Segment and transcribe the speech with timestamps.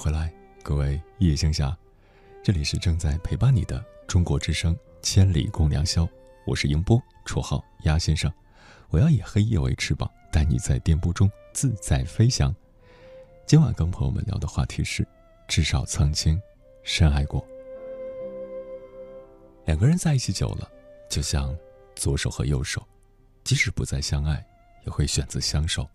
[0.00, 0.32] 回来，
[0.62, 1.76] 各位夜行侠，
[2.42, 6.04] 这里是正在陪伴你的中国之声《千里共良宵》，
[6.46, 8.32] 我是英波，绰号鸭先生。
[8.88, 12.54] 我要以黑夜为翅膀，带你在电波中自在飞翔。
[13.44, 15.06] 今晚跟朋友们聊的话题是：
[15.46, 16.40] 至少曾经
[16.82, 17.46] 深爱过。
[19.66, 20.66] 两个人在一起久了，
[21.10, 21.54] 就像
[21.94, 22.82] 左手和右手，
[23.44, 24.42] 即使不再相爱，
[24.86, 25.86] 也会选择相守，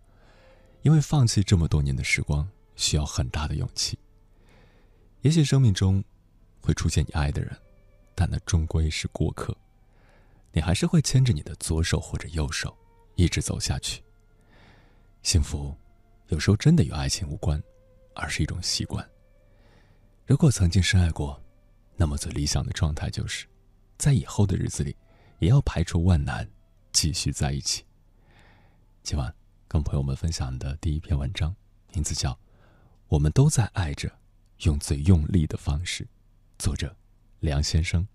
[0.83, 2.47] 因为放弃这么多年的时光。
[2.77, 3.97] 需要很大的勇气。
[5.25, 6.03] 也许生命中
[6.61, 7.51] 会出现你爱的人，
[8.13, 9.57] 但那终归是过客。
[10.51, 12.77] 你还是会牵着你的左手或者右手，
[13.15, 14.03] 一直走下去。
[15.23, 15.75] 幸福
[16.27, 17.59] 有时候真的与爱情无关，
[18.13, 19.03] 而是一种习惯。
[20.27, 21.43] 如果曾经深爱过，
[21.95, 23.47] 那么最理想的状态就是，
[23.97, 24.95] 在以后的日子里，
[25.39, 26.47] 也要排除万难，
[26.91, 27.83] 继续在一起。
[29.01, 29.33] 今晚
[29.67, 31.55] 跟朋友们分享的第一篇文章，
[31.93, 32.37] 名字叫。
[33.07, 34.11] 我们都在爱着，
[34.63, 36.07] 用最用力的方式。
[36.57, 36.95] 作者：
[37.39, 38.07] 梁先生。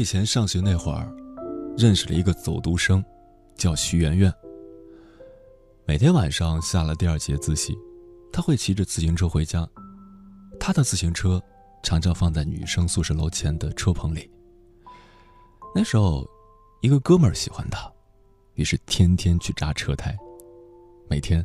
[0.00, 1.14] 以前上学那会儿，
[1.76, 3.04] 认识了一个走读生，
[3.54, 4.32] 叫徐媛媛。
[5.84, 7.76] 每天晚上下了第二节自习，
[8.32, 9.68] 他会骑着自行车回家。
[10.58, 11.38] 他的自行车
[11.82, 14.30] 常常放在女生宿舍楼前的车棚里。
[15.74, 16.26] 那时候，
[16.80, 17.86] 一个哥们儿喜欢他，
[18.54, 20.16] 于是天天去扎车胎。
[21.10, 21.44] 每天，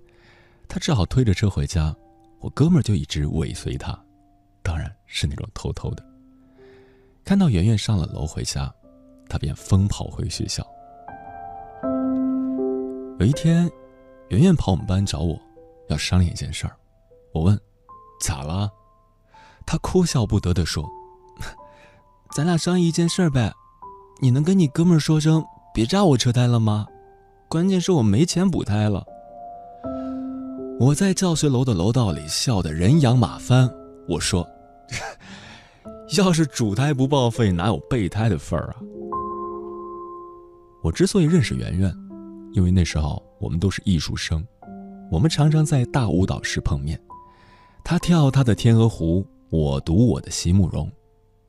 [0.70, 1.94] 他只好推着车回家，
[2.40, 4.02] 我哥们儿就一直尾随他，
[4.64, 6.15] 当然是那种偷偷的。
[7.26, 8.72] 看到圆圆上了楼回家，
[9.28, 10.64] 他便疯跑回学校。
[13.18, 13.68] 有一天，
[14.30, 15.36] 圆圆跑我们班找我，
[15.90, 16.76] 要商量一件事儿。
[17.34, 17.60] 我问
[18.22, 18.70] ：“咋了？”
[19.66, 20.88] 他哭笑不得地说
[22.36, 23.52] ：“咱俩商议一件事儿呗，
[24.22, 25.44] 你能跟你哥们儿说声
[25.74, 26.86] 别扎我车胎了吗？
[27.50, 29.04] 关键是我没钱补胎了。”
[30.80, 33.68] 我在教学楼的楼道里笑得人仰马翻。
[34.08, 34.48] 我说。
[36.18, 38.76] 要是主胎不报废，哪有备胎的份儿啊？
[40.84, 41.94] 我之所以认识圆圆，
[42.54, 44.46] 因为那时候我们都是艺术生，
[45.12, 47.00] 我们常常在大舞蹈室碰面。
[47.84, 50.92] 他跳他的天鹅湖，我读我的席慕容。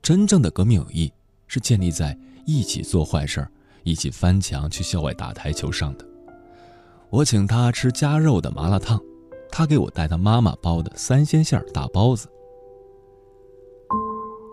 [0.02, 1.12] 真正的革命友谊
[1.46, 3.50] 是建立在一起做坏事儿、
[3.82, 6.06] 一起翻墙去校外打台球上的。
[7.10, 8.98] 我请他吃加肉的麻辣烫，
[9.50, 12.26] 他给我带他妈妈包的三鲜馅儿大包子。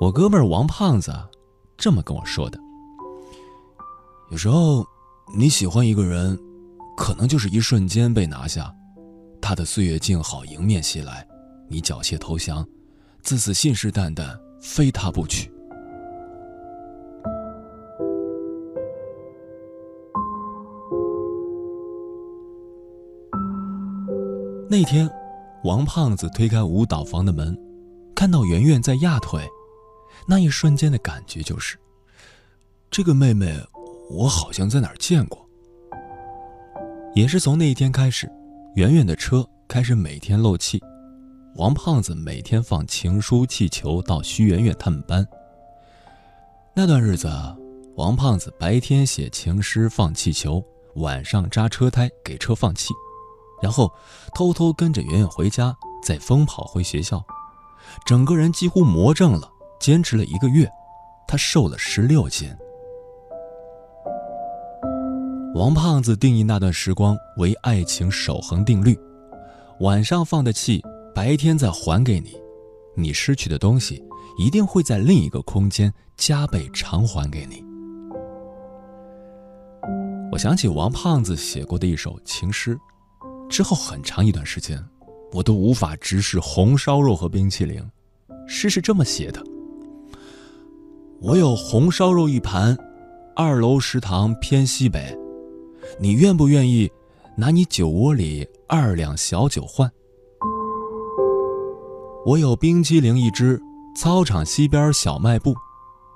[0.03, 1.13] 我哥们儿王胖子
[1.77, 2.59] 这么跟我说的
[4.31, 4.85] ：“有时候
[5.33, 6.37] 你喜欢一个人，
[6.97, 8.69] 可能就是一瞬间被拿下，
[9.41, 11.25] 他的岁月静好迎面袭来，
[11.69, 12.67] 你缴械投降，
[13.21, 15.49] 自此信誓旦旦非他不娶。”
[24.69, 25.09] 那天，
[25.63, 27.57] 王胖子推开舞蹈房的门，
[28.13, 29.47] 看到圆圆在压腿。
[30.27, 31.77] 那一瞬间的感觉就是，
[32.89, 33.55] 这个妹妹，
[34.09, 35.45] 我好像在哪儿见过。
[37.13, 38.31] 也是从那一天开始，
[38.75, 40.81] 圆圆的车开始每天漏气，
[41.55, 45.27] 王胖子每天放情书气球到徐圆圆他们班。
[46.73, 47.29] 那段日子，
[47.95, 50.63] 王胖子白天写情诗放气球，
[50.95, 52.93] 晚上扎车胎给车放气，
[53.61, 53.91] 然后
[54.33, 57.23] 偷偷跟着圆圆回家，再疯跑回学校，
[58.07, 59.52] 整个人几乎魔怔了。
[59.83, 60.65] 坚持了一个月，
[61.27, 62.49] 他瘦了十六斤。
[65.53, 68.97] 王胖子定义那段时光为爱情守恒定律：
[69.81, 70.81] 晚上放的气，
[71.13, 72.29] 白天再还给你；
[72.95, 74.01] 你失去的东西，
[74.37, 77.61] 一定会在另一个空间加倍偿还给你。
[80.31, 82.79] 我想起王胖子写过的一首情诗，
[83.49, 84.81] 之后很长一段时间，
[85.33, 87.85] 我都无法直视红烧肉和冰淇淋。
[88.47, 89.43] 诗是这么写的。
[91.23, 92.77] 我有红烧肉一盘，
[93.33, 95.17] 二楼食堂偏西北，
[95.97, 96.91] 你愿不愿意
[97.37, 99.89] 拿你酒窝里二两小酒换？
[102.25, 103.57] 我有冰激凌一支，
[103.95, 105.55] 操场西边小卖部，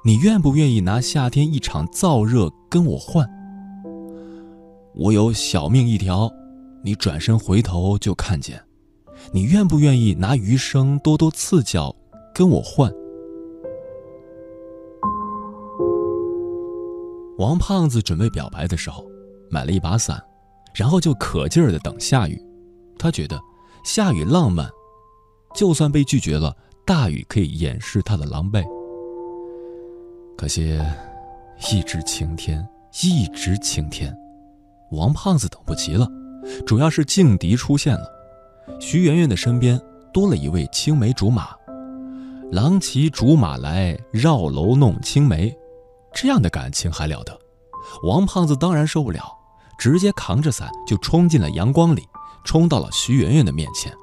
[0.03, 3.25] 你愿不愿意拿夏天一场燥热跟我换？
[4.93, 6.29] 我有小命一条，
[6.83, 8.61] 你转身回头就看见，
[9.31, 11.95] 你愿不愿意拿余生多多赐教
[12.33, 12.91] 跟我换？
[17.37, 19.05] 王胖子准备表白的时候，
[19.49, 20.21] 买了一把伞，
[20.73, 22.41] 然后就可劲儿的等下雨。
[22.97, 23.39] 他觉得
[23.83, 24.67] 下雨浪漫，
[25.53, 28.65] 就算被拒绝了，大雨可以掩饰他的狼狈。
[30.35, 30.79] 可惜，
[31.71, 32.67] 一直晴天，
[33.03, 34.15] 一直晴天，
[34.91, 36.07] 王胖子等不及了。
[36.65, 38.07] 主要是劲敌出现了，
[38.79, 39.79] 徐媛媛的身边
[40.11, 41.49] 多了一位青梅竹马。
[42.51, 45.55] 郎骑竹马来，绕楼弄青梅，
[46.13, 47.39] 这样的感情还了得？
[48.03, 49.23] 王胖子当然受不了，
[49.77, 52.07] 直接扛着伞就冲进了阳光里，
[52.43, 53.93] 冲到了徐媛媛的面前。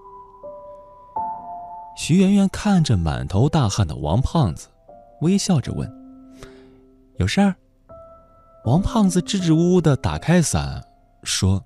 [1.96, 4.68] 徐媛媛看着满头大汗的王胖子，
[5.20, 5.88] 微笑着问
[7.18, 7.54] ：“有事儿？”
[8.64, 10.82] 王胖子支支吾吾的打开伞，
[11.22, 11.62] 说：“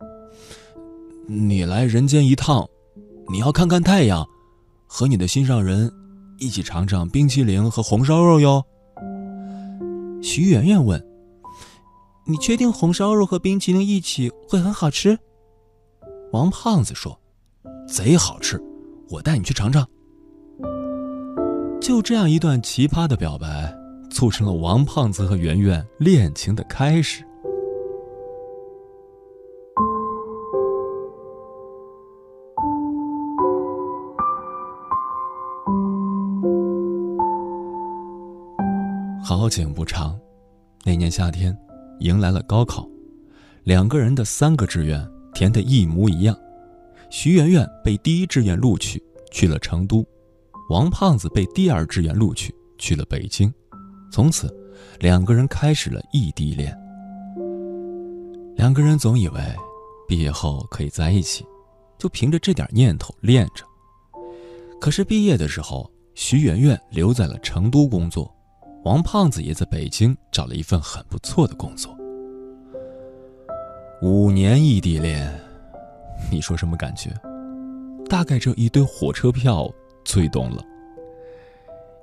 [1.29, 2.67] 你来人间一趟，
[3.31, 4.27] 你要看看太阳，
[4.87, 5.93] 和你的心上人。”
[6.41, 8.65] 一起尝尝冰淇淋和红烧肉哟。
[10.21, 11.05] 徐媛媛问
[12.27, 15.19] ：“你确定红烧肉和冰淇淋一起会很好吃？”
[16.33, 17.19] 王胖子说
[17.89, 18.61] ：“贼好吃，
[19.09, 19.87] 我带你去尝尝。”
[21.81, 23.75] 就这样一段奇葩的表白，
[24.11, 27.25] 促成了王胖子和圆圆恋情的开始。
[39.49, 40.21] 好景不长，
[40.85, 41.59] 那年夏天，
[42.01, 42.87] 迎来了高考，
[43.65, 45.03] 两个人的三个志愿
[45.33, 46.39] 填的一模一样。
[47.09, 49.03] 徐媛媛被第一志愿录取，
[49.33, 50.05] 去了成都；
[50.69, 53.51] 王胖子被第二志愿录取，去了北京。
[54.13, 54.55] 从此，
[55.01, 56.79] 两个人开始了异地恋。
[58.55, 59.41] 两个人总以为，
[60.07, 61.43] 毕业后可以在一起，
[61.97, 63.65] 就凭着这点念头恋着。
[64.79, 68.31] 可是毕业的时候，徐媛媛留在了成都工作。
[68.85, 71.97] 王胖子也在北京找了一份很不错的工作。
[74.01, 75.29] 五年异地恋，
[76.31, 77.11] 你说什么感觉？
[78.09, 79.69] 大概这一堆火车票
[80.05, 80.63] 最懂了。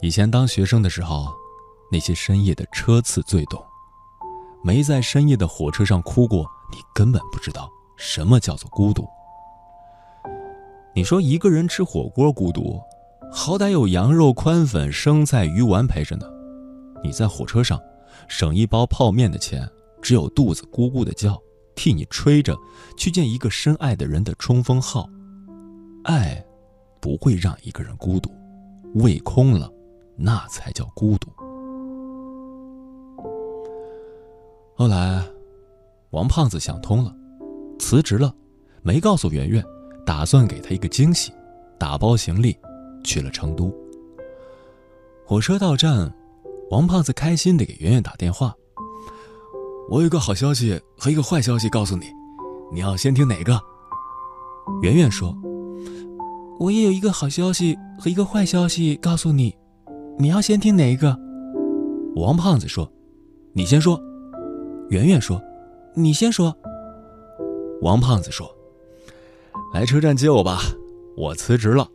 [0.01, 1.33] 以前当学生的时候，
[1.89, 3.63] 那些深夜的车次最懂。
[4.61, 9.07] 没在深夜的火车上哭过，你根本不知道什么叫做孤独。
[10.93, 12.81] 你说一个人吃火锅孤独，
[13.31, 16.25] 好歹有羊肉、宽粉、生菜、鱼丸陪着呢。
[17.05, 17.79] 你在火车上，
[18.27, 19.69] 省一包泡面的钱，
[20.01, 21.39] 只有肚子咕咕的叫，
[21.75, 22.57] 替你吹着
[22.97, 25.07] 去见一个深爱的人的冲锋号。
[26.03, 26.43] 爱，
[26.99, 28.31] 不会让一个人孤独，
[28.95, 29.71] 胃空了，
[30.15, 31.29] 那才叫孤独。
[34.75, 35.23] 后来，
[36.09, 37.15] 王胖子想通了，
[37.77, 38.33] 辞职了，
[38.81, 39.63] 没告诉圆圆，
[40.05, 41.31] 打算给她一个惊喜，
[41.77, 42.57] 打包行李，
[43.03, 43.71] 去了成都。
[45.23, 46.11] 火车到站。
[46.71, 48.55] 王胖子开心地给圆圆打电话
[49.89, 52.07] ：“我有一个好消息和一个坏消息告诉你，
[52.73, 53.59] 你要先听哪个？”
[54.81, 55.35] 圆圆说
[56.59, 59.55] ：“我也有一个好消息和一个坏消息告诉你，
[60.17, 61.15] 你要先听哪一个？”
[62.17, 62.91] 王胖子说
[63.53, 64.01] ：“你先说。”
[64.89, 65.39] 圆圆说
[65.93, 66.55] ：“你先说。”
[67.81, 68.49] 王胖子说
[69.71, 70.59] ：“来车站接我吧，
[71.15, 71.87] 我辞职了，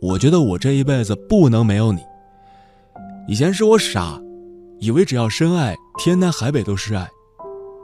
[0.00, 2.00] 我觉得我这一辈子不能没有你。”
[3.28, 4.20] 以前是我傻，
[4.80, 7.08] 以为只要深爱，天南海北都是爱。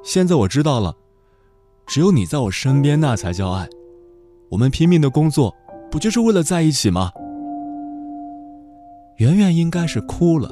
[0.02, 0.94] 现在我知道了，
[1.86, 3.68] 只有你在我身边，那才叫爱。
[4.50, 5.54] 我们拼命的工作，
[5.90, 7.12] 不就是为了在一起吗？
[9.18, 10.50] 圆圆应该是哭了，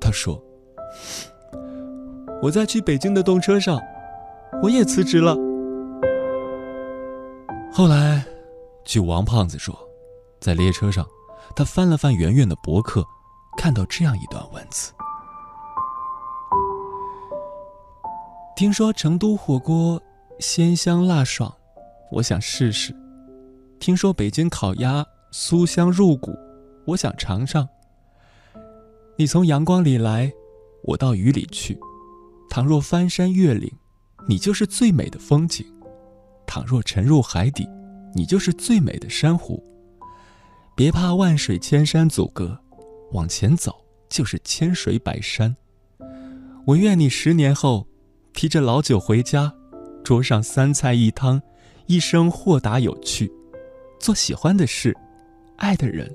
[0.00, 0.42] 她说
[2.42, 3.78] ：“我在去北京的动车上，
[4.62, 5.36] 我也辞职了。”
[7.70, 8.24] 后来，
[8.84, 9.76] 据王胖子说，
[10.40, 11.06] 在列车上，
[11.54, 13.04] 他翻了翻圆圆的博客。
[13.56, 14.92] 看到这样一段文字，
[18.54, 20.00] 听说成都火锅
[20.38, 21.52] 鲜香辣爽，
[22.12, 22.92] 我想试试；
[23.80, 26.32] 听说北京烤鸭酥香入骨，
[26.86, 27.68] 我想尝尝。
[29.16, 30.30] 你从阳光里来，
[30.84, 31.78] 我到雨里去。
[32.48, 33.70] 倘若翻山越岭，
[34.28, 35.64] 你就是最美的风景；
[36.46, 37.68] 倘若沉入海底，
[38.14, 39.62] 你就是最美的珊瑚。
[40.76, 42.60] 别怕万水千山阻隔。
[43.12, 45.56] 往前走就是千水百山。
[46.66, 47.86] 我愿你十年后，
[48.32, 49.54] 提着老酒回家，
[50.04, 51.40] 桌上三菜一汤，
[51.86, 53.32] 一生豁达有趣，
[54.00, 54.96] 做喜欢的事，
[55.56, 56.12] 爱的人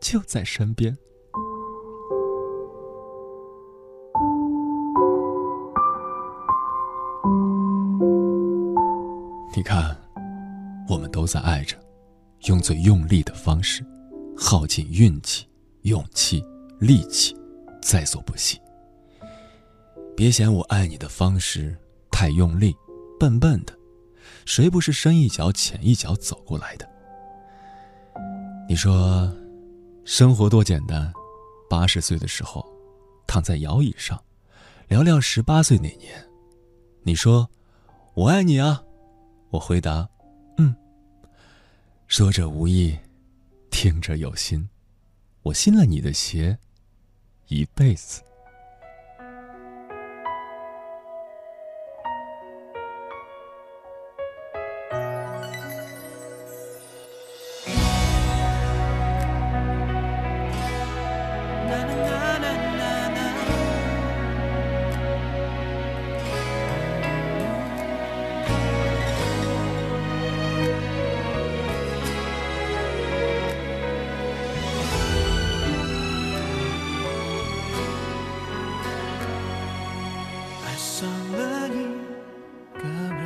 [0.00, 0.96] 就在身边。
[9.56, 9.96] 你看，
[10.88, 11.76] 我们都在爱着，
[12.44, 13.82] 用最用力的方式，
[14.36, 15.47] 耗尽运气。
[15.82, 16.44] 勇气、
[16.78, 17.36] 力气，
[17.80, 18.60] 在所不惜。
[20.16, 21.76] 别嫌我爱你的方式
[22.10, 22.74] 太用力，
[23.18, 23.72] 笨笨的，
[24.44, 26.88] 谁不是深一脚浅一脚走过来的？
[28.68, 29.32] 你说，
[30.04, 31.12] 生活多简单。
[31.70, 32.66] 八十岁的时候，
[33.26, 34.18] 躺在摇椅上，
[34.88, 36.26] 聊聊十八岁那年。
[37.02, 37.48] 你说，
[38.14, 38.82] 我爱你啊，
[39.50, 40.08] 我回答，
[40.56, 40.74] 嗯。
[42.06, 42.98] 说者无意，
[43.70, 44.66] 听者有心，
[45.48, 46.58] 我信了你的邪，
[47.48, 48.22] 一辈子。
[81.38, 81.86] 的一
[82.74, 83.22] 个人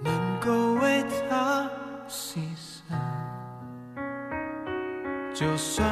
[0.00, 1.70] 能够为她
[2.08, 2.96] 牺牲。
[5.34, 5.86] 就算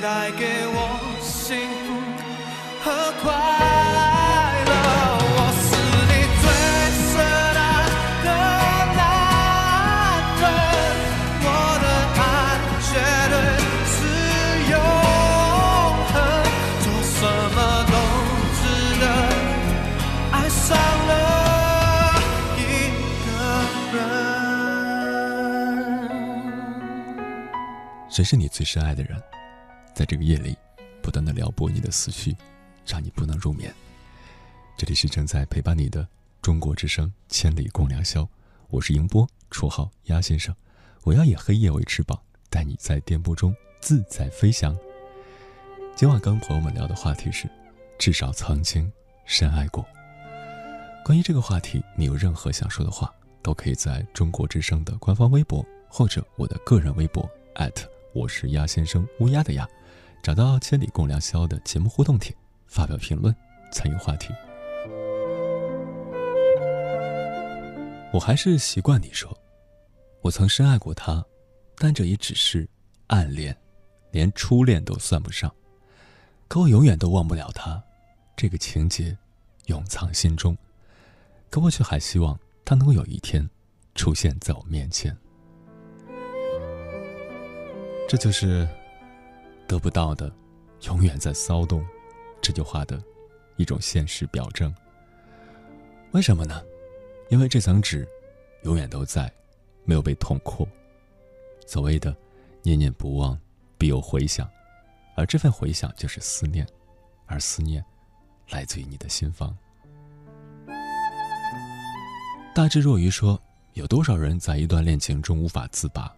[0.00, 0.76] 带给我
[1.20, 1.94] 幸福
[2.84, 3.26] 和快
[4.66, 4.72] 乐
[5.34, 5.66] 我是
[6.08, 6.44] 你最
[7.08, 7.14] 深
[7.56, 7.60] 爱
[8.24, 8.28] 的
[8.94, 9.00] 那
[10.38, 10.42] 个
[11.42, 11.46] 我
[11.82, 11.86] 的
[12.16, 12.20] 爱
[12.86, 12.90] 绝
[13.32, 13.34] 对
[13.94, 13.96] 是
[14.70, 14.72] 永
[16.12, 16.14] 恒
[16.84, 17.18] 做什
[17.54, 17.56] 么
[17.90, 17.92] 都
[18.54, 18.60] 值
[19.00, 19.02] 得
[20.32, 20.66] 爱上
[21.08, 21.10] 了
[22.56, 22.60] 一
[23.26, 23.28] 个
[23.96, 23.98] 人
[28.08, 29.37] 谁是你最深爱的人？
[29.98, 30.56] 在这个夜里，
[31.02, 32.36] 不断的撩拨你的思绪，
[32.86, 33.74] 让你不能入眠。
[34.76, 36.06] 这里是正在陪伴你的
[36.40, 38.22] 中国之声《千里共良宵》，
[38.68, 40.54] 我是迎波，绰号鸭先生。
[41.02, 42.16] 我要以黑夜为翅膀，
[42.48, 44.78] 带你在电波中自在飞翔。
[45.96, 47.50] 今晚跟朋友们聊的话题是：
[47.98, 48.88] 至少曾经
[49.24, 49.84] 深爱过。
[51.04, 53.12] 关于这个话题，你有任何想说的话，
[53.42, 57.28] 都可以在中国之声的官方微博或者我的个人微博
[58.14, 59.68] 我是鸭先生乌鸦的鸭，
[60.22, 62.34] 找到“千里共良宵”的节目互动帖，
[62.66, 63.34] 发表评论，
[63.72, 64.34] 参与话题。
[68.12, 69.36] 我还是习惯你说，
[70.22, 71.24] 我曾深爱过他，
[71.76, 72.68] 但这也只是
[73.08, 73.56] 暗恋，
[74.10, 75.54] 连初恋都算不上。
[76.48, 77.82] 可我永远都忘不了他，
[78.36, 79.16] 这个情节
[79.66, 80.56] 永藏心中。
[81.50, 83.48] 可我却还希望他能够有一天
[83.94, 85.16] 出现在我面前。
[88.08, 88.66] 这就是
[89.68, 90.32] 得不到的，
[90.86, 91.86] 永远在骚动。
[92.40, 93.00] 这句话的
[93.56, 94.74] 一种现实表征。
[96.12, 96.62] 为什么呢？
[97.28, 98.08] 因为这层纸
[98.62, 99.30] 永远都在，
[99.84, 100.66] 没有被捅破。
[101.66, 102.16] 所谓的
[102.62, 103.38] 念念不忘，
[103.76, 104.48] 必有回响，
[105.14, 106.66] 而这份回响就是思念，
[107.26, 107.84] 而思念
[108.48, 109.54] 来自于你的心房。
[112.54, 113.40] 大智若愚说
[113.74, 116.10] ：“有多少人在一段恋情中无法自拔？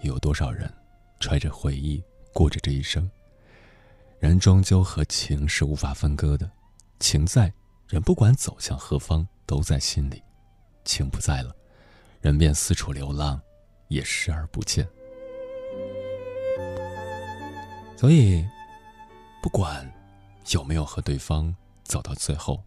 [0.00, 0.72] 又有多少人？”
[1.20, 2.02] 揣着回忆
[2.34, 3.08] 过着这一生，
[4.18, 6.50] 人终究和情是无法分割的。
[6.98, 7.50] 情在，
[7.86, 10.16] 人不管走向何方都在心里；
[10.84, 11.54] 情不在了，
[12.20, 13.40] 人便四处流浪，
[13.86, 14.84] 也视而不见。
[17.96, 18.44] 所以，
[19.40, 19.88] 不管
[20.50, 22.60] 有没有和对方走到最后，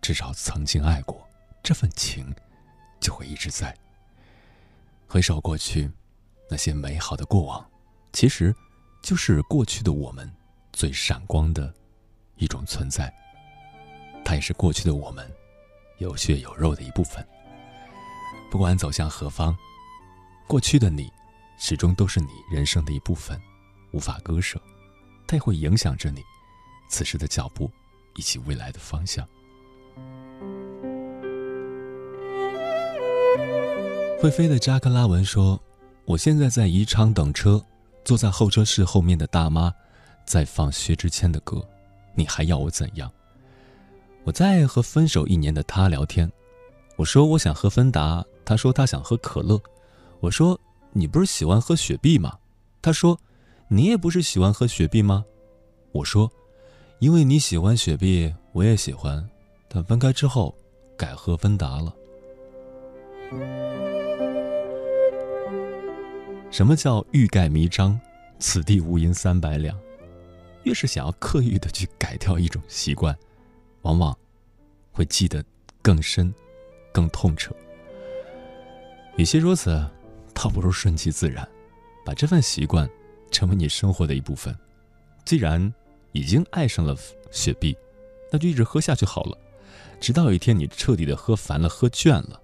[0.00, 1.28] 至少曾经爱过，
[1.64, 2.32] 这份情
[3.00, 3.76] 就会一直在。
[5.08, 5.90] 回首过去，
[6.48, 7.68] 那些美好的过往。
[8.12, 8.54] 其实，
[9.02, 10.30] 就是过去的我们
[10.72, 11.72] 最闪光的
[12.36, 13.12] 一种存在。
[14.24, 15.28] 它也是过去的我们
[15.98, 17.26] 有血有肉的一部分。
[18.50, 19.56] 不管走向何方，
[20.46, 21.10] 过去的你
[21.58, 23.40] 始终都是你人生的一部分，
[23.92, 24.60] 无法割舍。
[25.26, 26.22] 它也会影响着你
[26.88, 27.70] 此时的脚步
[28.16, 29.26] 以及未来的方向。
[34.20, 35.58] 会飞的扎克拉文说
[36.04, 37.64] ：“我现在在宜昌等车。”
[38.04, 39.72] 坐在候车室后面的大妈，
[40.24, 41.66] 在放薛之谦的歌，
[42.14, 43.10] 你还要我怎样？
[44.24, 46.30] 我在和分手一年的他聊天，
[46.96, 49.60] 我说我想喝芬达，他说他想喝可乐，
[50.20, 50.58] 我说
[50.92, 52.38] 你不是喜欢喝雪碧吗？
[52.82, 53.18] 他说
[53.68, 55.24] 你也不是喜欢喝雪碧吗？
[55.92, 56.30] 我说
[56.98, 59.26] 因为你喜欢雪碧，我也喜欢，
[59.68, 60.54] 但分开之后
[60.96, 61.94] 改喝芬达了。
[66.50, 67.98] 什么叫欲盖弥彰？
[68.40, 69.78] 此地无银三百两。
[70.64, 73.16] 越是想要刻意的去改掉一种习惯，
[73.82, 74.16] 往往
[74.90, 75.44] 会记得
[75.80, 76.34] 更深、
[76.92, 77.54] 更痛彻。
[79.16, 79.88] 与其如此，
[80.34, 81.48] 倒不如顺其自然，
[82.04, 82.88] 把这份习惯
[83.30, 84.54] 成为你生活的一部分。
[85.24, 85.72] 既然
[86.12, 86.96] 已经爱上了
[87.30, 87.76] 雪碧，
[88.32, 89.38] 那就一直喝下去好了，
[90.00, 92.40] 直到有一天你彻底的喝烦了、喝倦了，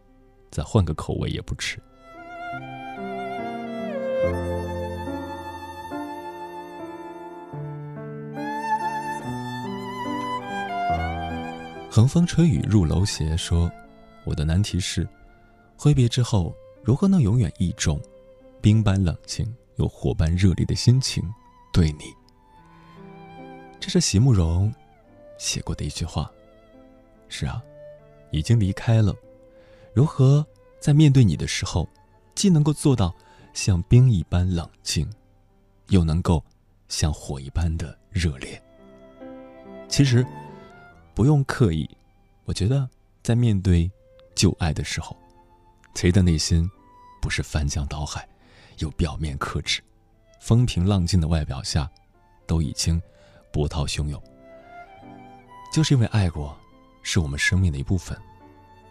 [0.51, 1.79] 再换个口味也不迟。
[11.97, 13.73] 横风吹雨入楼斜说
[14.25, 15.09] ：“我的难题是，
[15.79, 17.99] 挥别之后如何能永远一种
[18.61, 21.25] 冰般冷静又火般热烈的心情
[21.73, 22.13] 对你？”
[23.81, 24.71] 这是席慕容
[25.39, 26.31] 写过的一句话。
[27.31, 27.63] 是啊，
[28.31, 29.17] 已经离开了，
[29.95, 30.47] 如何
[30.79, 31.89] 在面对你的时候，
[32.35, 33.11] 既能够做到
[33.55, 35.11] 像冰一般冷静，
[35.89, 36.45] 又能够
[36.89, 38.63] 像火一般的热烈？
[39.89, 40.23] 其实。
[41.16, 41.88] 不用刻意，
[42.44, 42.87] 我觉得
[43.22, 43.90] 在面对
[44.35, 45.16] 旧爱的时候，
[45.94, 46.70] 谁的内心
[47.22, 48.29] 不是翻江倒海，
[48.81, 49.83] 有表面克制、
[50.42, 51.90] 风平浪静的外表下，
[52.46, 53.00] 都已经
[53.50, 54.22] 波涛汹涌。
[55.72, 56.55] 就是因为爱过，
[57.02, 58.14] 是我们生命的一部分。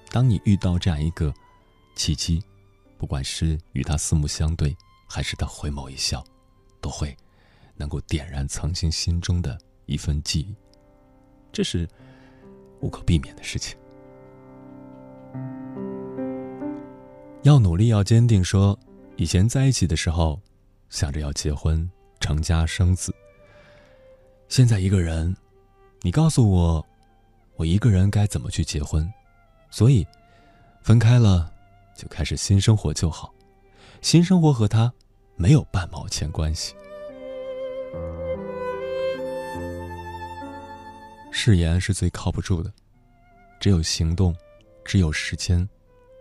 [0.10, 1.32] 当你遇到这样一个
[1.96, 2.44] 契机，
[2.98, 4.76] 不管是与他四目相对，
[5.08, 6.26] 还是他回眸一笑，
[6.82, 7.16] 都会
[7.76, 10.56] 能够点燃曾经心中的一份记忆。
[11.54, 11.88] 这是。
[12.86, 13.76] 无可避免的事情，
[17.42, 18.44] 要努力，要坚定。
[18.44, 18.78] 说
[19.16, 20.40] 以前在一起的时候，
[20.90, 23.12] 想着要结婚、成家、生子。
[24.50, 25.36] 现在一个人，
[26.02, 26.86] 你告诉我，
[27.56, 29.12] 我一个人该怎么去结婚？
[29.72, 30.06] 所以，
[30.84, 31.52] 分开了，
[31.96, 33.34] 就开始新生活就好。
[34.02, 34.94] 新生活和他
[35.36, 36.76] 没有半毛钱关系。
[41.38, 42.72] 誓言是最靠不住的，
[43.60, 44.34] 只有行动，
[44.86, 45.68] 只有时间，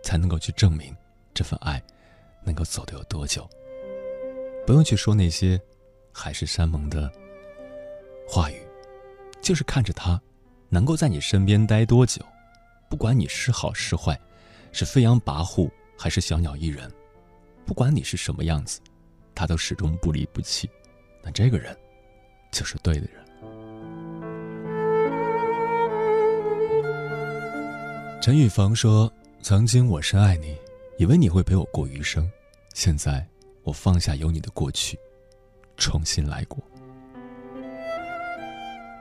[0.03, 0.93] 才能够去证明
[1.33, 1.81] 这份爱
[2.43, 3.49] 能够走得有多久。
[4.67, 5.57] 不用去说那些
[6.11, 7.09] 海誓山盟的
[8.27, 8.61] 话语，
[9.41, 10.21] 就是看着他
[10.67, 12.21] 能够在你身边待多久，
[12.89, 14.19] 不管你是好是坏，
[14.73, 16.91] 是飞扬跋扈还是小鸟依人，
[17.65, 18.81] 不管你是什么样子，
[19.33, 20.69] 他都始终不离不弃。
[21.23, 21.75] 那这个人，
[22.51, 23.24] 就是对的人。
[28.25, 30.57] 陈羽凡说：“曾经我深爱你，
[30.97, 32.27] 以为你会陪我过余生。
[32.73, 33.23] 现在
[33.61, 34.97] 我放下有你的过去，
[35.77, 36.57] 重新来过。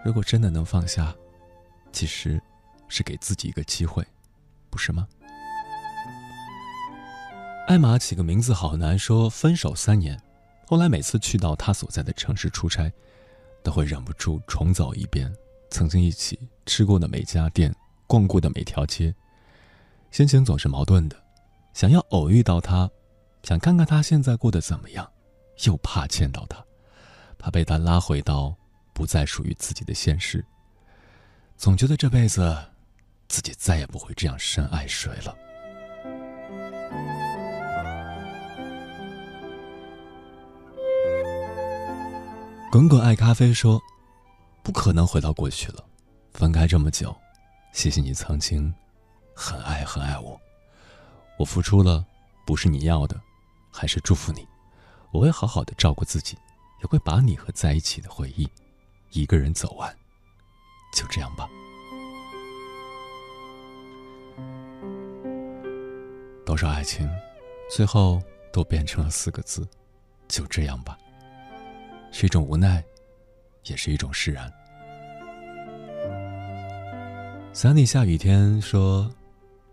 [0.04, 1.16] 如果真的能放下，
[1.90, 2.38] 其实
[2.86, 4.06] 是给自己一个机会，
[4.68, 5.08] 不是吗？”
[7.66, 10.20] 艾玛起个名字好难，说分手三年，
[10.66, 12.92] 后来每次去到他所在的城市出差，
[13.62, 15.34] 都会忍不住重走一遍
[15.70, 17.74] 曾经一起吃过的每家店。
[18.06, 19.14] 逛过的每条街，
[20.10, 21.16] 心情总是矛盾的，
[21.72, 22.88] 想要偶遇到他，
[23.42, 25.10] 想看看他现在过得怎么样，
[25.64, 26.64] 又怕见到他，
[27.38, 28.54] 怕被他拉回到
[28.92, 30.44] 不再属于自己的现实。
[31.56, 32.56] 总觉得这辈子，
[33.28, 35.36] 自己再也不会这样深爱谁了。
[42.70, 43.80] 滚滚爱咖啡说
[44.64, 45.84] ：“不可能回到过去了，
[46.32, 47.14] 分开这么久。”
[47.74, 48.72] 谢谢你曾经
[49.34, 50.40] 很爱很爱我，
[51.36, 52.06] 我付出了，
[52.46, 53.20] 不是你要的，
[53.68, 54.46] 还是祝福你。
[55.10, 56.38] 我会好好的照顾自己，
[56.80, 58.48] 也会把你和在一起的回忆
[59.10, 59.92] 一个人走完。
[60.94, 61.48] 就这样吧。
[66.46, 67.10] 多少爱情，
[67.68, 69.68] 最后都变成了四个字：
[70.28, 70.96] 就这样吧。
[72.12, 72.82] 是一种无奈，
[73.64, 74.50] 也是一种释然。
[77.54, 79.08] Sunny 下雨天说：“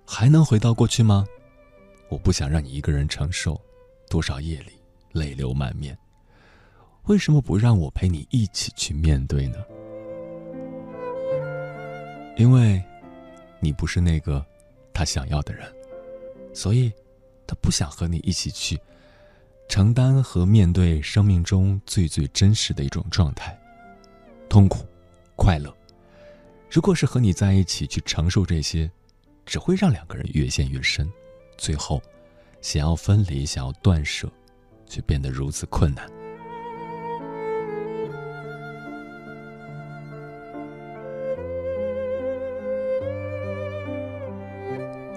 [0.06, 1.26] 还能回到过去吗？
[2.10, 3.60] 我不想让你一个人承受
[4.08, 4.74] 多少夜里
[5.14, 5.98] 泪流满面。
[7.06, 9.58] 为什么不让我陪你一起去面对呢？
[12.38, 12.80] 因为，
[13.60, 14.46] 你不是那个
[14.94, 15.68] 他想要的人，
[16.54, 16.94] 所以，
[17.48, 18.80] 他不想和你一起去
[19.68, 23.60] 承担和面对生命中最最真实的一种状态——
[24.48, 24.86] 痛苦、
[25.36, 25.76] 快乐。”
[26.72, 28.90] 如果是和你在一起去承受这些，
[29.46, 31.12] 只会让两个人越陷越深，
[31.58, 32.02] 最后，
[32.62, 34.32] 想要分离，想要断舍，
[34.88, 36.10] 却变得如此困难。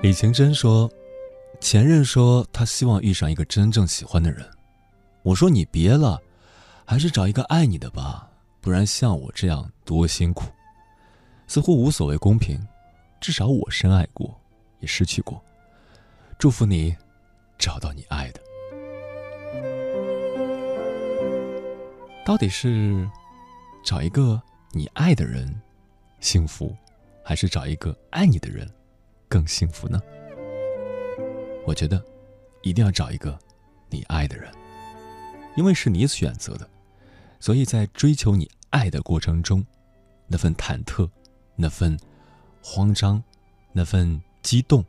[0.03, 0.91] 李晴真说
[1.61, 4.45] ：“前任说他希望遇上一个真正喜欢的人，
[5.23, 6.21] 我说你别了，
[6.85, 8.29] 还是找一个爱你的吧，
[8.61, 10.47] 不然像我这样多辛苦。”
[11.55, 12.61] 似乎无所谓公平，
[13.21, 14.37] 至少我深爱过，
[14.81, 15.41] 也失去过。
[16.37, 16.97] 祝福你，
[17.57, 18.41] 找到你爱的。
[22.27, 23.09] 到底是
[23.85, 25.49] 找一个你爱的人
[26.19, 26.77] 幸福，
[27.23, 28.69] 还是找一个爱你的人
[29.29, 30.03] 更幸福呢？
[31.65, 32.05] 我觉得
[32.63, 33.39] 一定要找一个
[33.91, 34.53] 你爱的人，
[35.57, 36.69] 因为是你选择的，
[37.39, 39.65] 所以在追求你爱的过程中，
[40.27, 41.09] 那份忐忑。
[41.57, 41.99] 那份
[42.63, 43.23] 慌张，
[43.73, 44.85] 那份激动，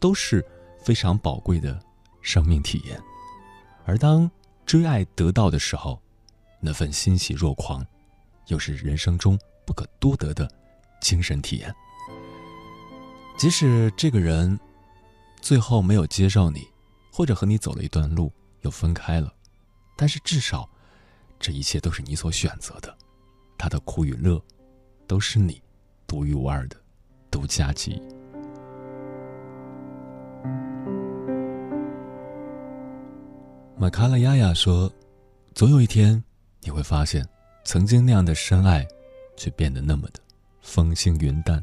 [0.00, 0.44] 都是
[0.82, 1.80] 非常宝贵的
[2.22, 3.00] 生命体验。
[3.84, 4.30] 而当
[4.66, 6.00] 追爱得到的时候，
[6.60, 7.86] 那份欣喜若狂，
[8.48, 10.50] 又是人生中不可多得的
[11.00, 11.74] 精神体验。
[13.38, 14.58] 即使这个人
[15.40, 16.66] 最后没有接受你，
[17.12, 19.32] 或者和你走了一段路又分开了，
[19.96, 20.68] 但是至少
[21.38, 22.96] 这一切都是你所选择的，
[23.56, 24.42] 他的苦与乐
[25.06, 25.62] 都是你。
[26.08, 26.76] 独一无二的
[27.30, 28.02] 独家记忆。
[33.76, 34.90] 马卡拉亚亚说
[35.54, 36.24] ：“总有一天，
[36.62, 37.24] 你会发现，
[37.62, 38.84] 曾经那样的深爱，
[39.36, 40.18] 却变得那么的
[40.62, 41.62] 风轻云淡，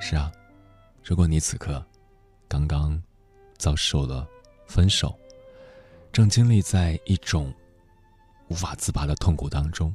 [0.00, 0.30] 是啊，
[1.02, 1.84] 如果你此刻
[2.46, 3.02] 刚刚
[3.58, 4.26] 遭受了
[4.66, 5.12] 分手，
[6.12, 7.52] 正经历在一种……
[8.48, 9.94] 无法自拔的痛苦当中，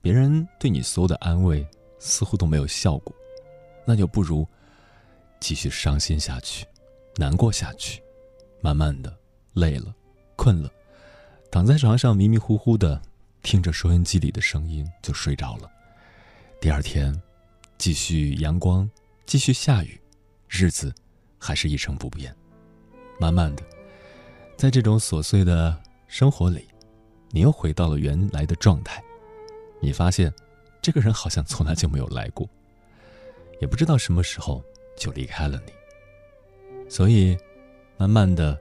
[0.00, 1.66] 别人对你所有的安慰
[1.98, 3.14] 似乎都没有效果，
[3.84, 4.46] 那就不如
[5.40, 6.66] 继续伤心下去，
[7.16, 8.02] 难过下去，
[8.60, 9.16] 慢慢的
[9.54, 9.94] 累了，
[10.36, 10.70] 困了，
[11.50, 13.00] 躺在床上迷迷糊糊的
[13.42, 15.70] 听着收音机里的声音就睡着了。
[16.60, 17.20] 第二天，
[17.78, 18.88] 继续阳光，
[19.24, 20.00] 继续下雨，
[20.48, 20.94] 日子
[21.38, 22.34] 还是一成不变。
[23.18, 23.62] 慢慢的，
[24.56, 26.66] 在这种琐碎的生活里。
[27.30, 29.02] 你又回到了原来的状态，
[29.80, 30.32] 你发现，
[30.80, 32.48] 这个人好像从来就没有来过，
[33.60, 34.62] 也不知道什么时候
[34.96, 35.72] 就离开了你。
[36.88, 37.36] 所以，
[37.96, 38.58] 慢慢的，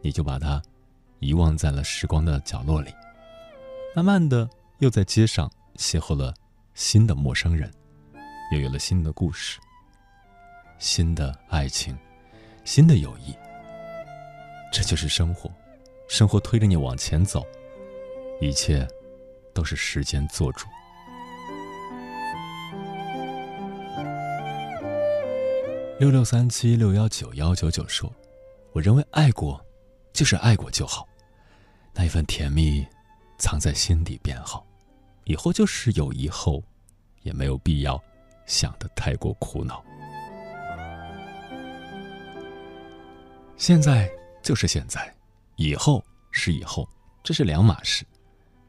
[0.00, 0.62] 你就把他
[1.18, 2.92] 遗忘在了时光的角落里。
[3.96, 4.48] 慢慢的，
[4.78, 6.34] 又在街上邂逅了
[6.74, 7.72] 新的陌生人，
[8.52, 9.58] 又有了新的故事、
[10.78, 11.96] 新的爱情、
[12.64, 13.34] 新的友谊。
[14.70, 15.50] 这就是生活，
[16.06, 17.44] 生活推着你往前走，
[18.40, 18.86] 一切
[19.52, 20.66] 都是时间做主。
[25.98, 28.12] 六六三七六幺九幺九九说
[28.72, 29.60] ：“我认为爱过，
[30.12, 31.08] 就是爱过就好，
[31.92, 32.86] 那一份甜蜜，
[33.38, 34.64] 藏在心底便好。
[35.24, 36.62] 以后就是有以后，
[37.22, 38.00] 也没有必要
[38.46, 39.84] 想得太过苦恼。
[43.56, 44.08] 现在
[44.40, 45.12] 就是现在，
[45.56, 46.88] 以后是以后，
[47.24, 48.06] 这是两码事。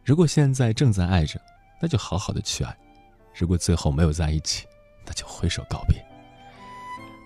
[0.10, 1.40] 如果现在正在爱着，
[1.80, 2.74] 那就好好的去爱；
[3.32, 4.66] 如果最后没有在一起，
[5.06, 6.04] 那就挥手告别。”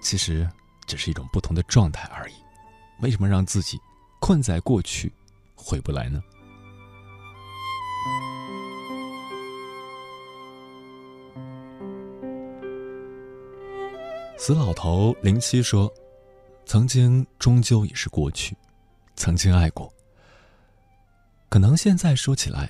[0.03, 0.45] 其实
[0.85, 2.33] 只是一种不同的状态而已，
[2.99, 3.79] 为什么让自己
[4.19, 5.09] 困在过去，
[5.55, 6.21] 回不来呢？
[14.37, 15.89] 死老头零七说
[16.67, 18.57] ：“曾经终究已是过去，
[19.15, 19.89] 曾经爱过，
[21.53, 22.67] 可能现在说起来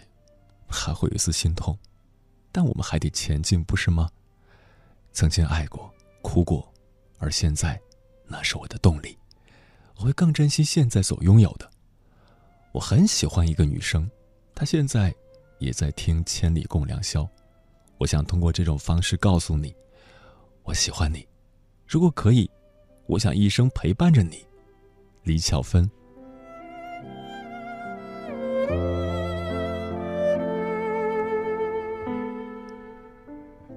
[0.67, 1.79] 还会有一丝心痛，
[2.51, 4.09] 但我们还得前进，不是吗？
[5.13, 5.89] 曾经爱过，
[6.21, 6.69] 哭过。”
[7.17, 7.79] 而现在，
[8.27, 9.17] 那是我的动力，
[9.95, 11.71] 我会更珍惜现在所拥有的。
[12.73, 14.11] 我很喜欢一个女生，
[14.53, 15.15] 她现在
[15.59, 17.21] 也在听《千里共良宵》。
[17.99, 19.73] 我想通过这种方式告诉你，
[20.63, 21.25] 我喜欢你。
[21.87, 22.51] 如果可以，
[23.05, 24.45] 我想一生陪伴着你，
[25.23, 25.89] 李巧芬。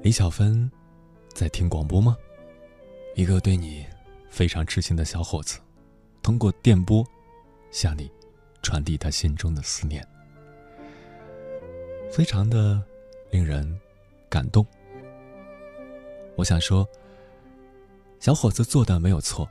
[0.07, 0.71] 李小芬，
[1.35, 2.17] 在听广播吗？
[3.17, 3.85] 一个对你
[4.31, 5.59] 非常痴情的小伙子，
[6.23, 7.05] 通过电波
[7.73, 8.09] 向你
[8.63, 10.07] 传递他心中的思念，
[12.09, 12.81] 非常的
[13.33, 13.69] 令人
[14.29, 14.65] 感动。
[16.37, 16.89] 我想说，
[18.21, 19.51] 小伙子做的没有错，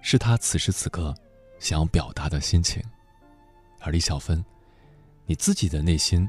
[0.00, 1.14] 是他此时此刻
[1.58, 2.82] 想要表达的心情。
[3.80, 4.42] 而李小芬，
[5.26, 6.26] 你自己的内心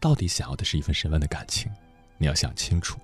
[0.00, 1.70] 到底想要的是一份什么样的感情？
[2.16, 2.98] 你要想清楚。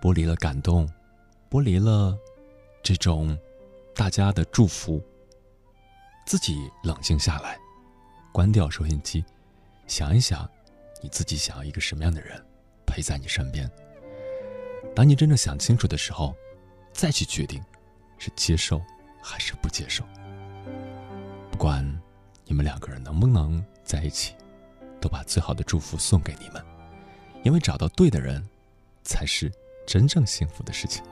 [0.00, 0.88] 剥离了感动。
[1.50, 2.16] 剥离了
[2.80, 3.36] 这种
[3.92, 5.02] 大家的祝福，
[6.24, 7.58] 自己冷静下来，
[8.32, 9.24] 关掉收音机，
[9.88, 10.48] 想一想，
[11.02, 12.40] 你自己想要一个什么样的人
[12.86, 13.68] 陪在你身边。
[14.94, 16.34] 当你真正想清楚的时候，
[16.92, 17.60] 再去决定
[18.16, 18.80] 是接受
[19.20, 20.04] 还是不接受。
[21.50, 21.84] 不管
[22.44, 24.34] 你们两个人能不能在一起，
[25.00, 26.64] 都把最好的祝福送给你们，
[27.42, 28.40] 因为找到对的人，
[29.02, 29.50] 才是
[29.90, 31.02] 真正幸福的事情。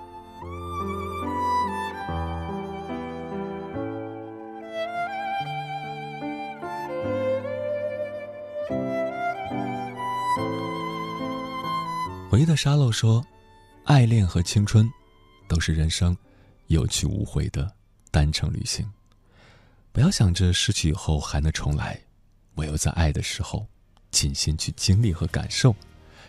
[12.31, 13.27] 回忆的沙漏说
[13.83, 14.89] ：“爱恋和青春，
[15.49, 16.17] 都是人生
[16.69, 17.69] 有去无回的
[18.13, 18.89] 单程旅行。
[19.91, 22.01] 不要想着失去以后还能重来，
[22.55, 23.67] 唯有在爱的时候，
[24.13, 25.75] 尽心去经历和感受，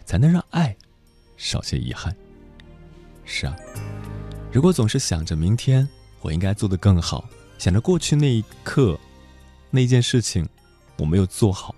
[0.04, 0.76] 才能让爱
[1.38, 2.12] 少些遗憾。
[3.32, 3.56] 是啊，
[4.52, 5.88] 如果总是想着明天
[6.20, 9.00] 我应该做得更好，想着过去那一刻
[9.70, 10.50] 那件事情
[10.98, 11.76] 我没有做好。”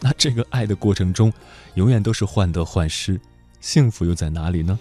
[0.00, 1.30] 那这个爱的过程中，
[1.74, 3.20] 永远都是患得患失，
[3.60, 4.78] 幸福又在哪里呢？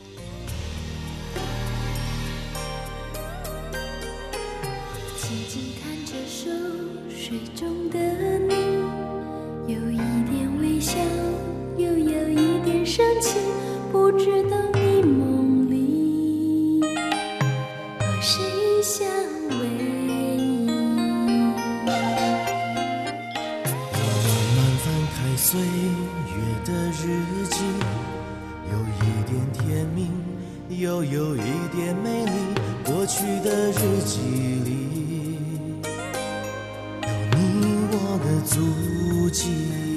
[38.46, 39.95] 足迹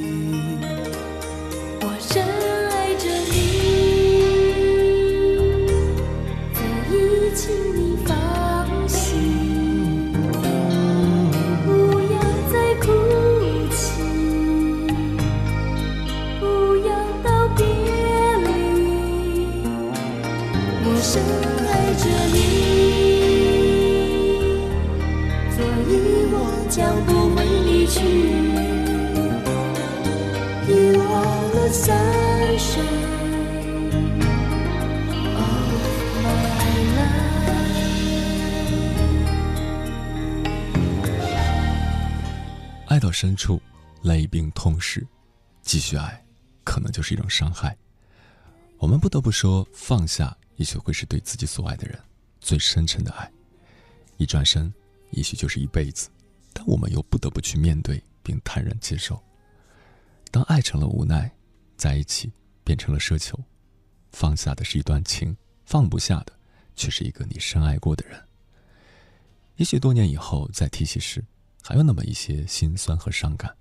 [43.38, 43.62] 处，
[44.02, 45.06] 累并痛时，
[45.62, 46.22] 继续爱，
[46.64, 47.74] 可能就是一种伤害。
[48.78, 51.98] 我们不得不说，放下也许会是对自己所爱的人
[52.40, 53.30] 最深沉的爱。
[54.16, 54.72] 一转身，
[55.12, 56.08] 也许就是一辈子，
[56.52, 59.22] 但我们又不得不去面对并坦然接受。
[60.30, 61.30] 当爱成了无奈，
[61.76, 62.30] 在一起
[62.64, 63.38] 变成了奢求，
[64.12, 66.32] 放下的是一段情，放不下的
[66.76, 68.22] 却是一个你深爱过的人。
[69.56, 71.24] 也许多年以后再提起时，
[71.68, 73.54] 还有那么一些心酸和伤感，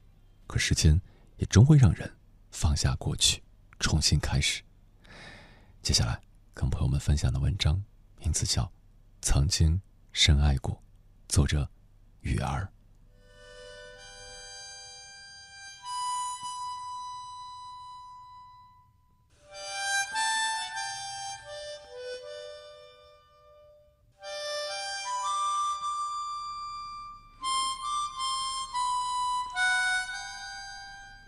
[0.47, 1.01] 可时间
[1.35, 2.09] 也终会让人
[2.51, 3.43] 放下过去，
[3.81, 4.63] 重新开始。
[5.83, 6.17] 接下来
[6.53, 7.83] 跟朋友们分享的文章，
[8.21, 8.63] 名字叫
[9.21, 9.81] 《曾经
[10.13, 10.73] 深爱过》，
[11.27, 11.69] 作者
[12.21, 12.71] 雨儿。